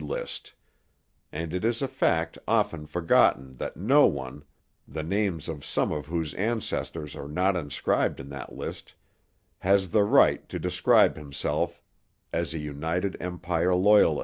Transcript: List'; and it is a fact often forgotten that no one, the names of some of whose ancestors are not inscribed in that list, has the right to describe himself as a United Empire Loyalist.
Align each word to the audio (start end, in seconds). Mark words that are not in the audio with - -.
List'; 0.03 0.55
and 1.31 1.53
it 1.53 1.63
is 1.63 1.79
a 1.79 1.87
fact 1.87 2.35
often 2.47 2.87
forgotten 2.87 3.57
that 3.57 3.77
no 3.77 4.07
one, 4.07 4.43
the 4.87 5.03
names 5.03 5.47
of 5.47 5.63
some 5.63 5.91
of 5.91 6.07
whose 6.07 6.33
ancestors 6.33 7.15
are 7.15 7.27
not 7.27 7.55
inscribed 7.55 8.19
in 8.19 8.29
that 8.29 8.51
list, 8.51 8.95
has 9.59 9.91
the 9.91 10.03
right 10.03 10.49
to 10.49 10.57
describe 10.57 11.15
himself 11.15 11.83
as 12.33 12.51
a 12.51 12.57
United 12.59 13.15
Empire 13.19 13.75
Loyalist. 13.75 14.19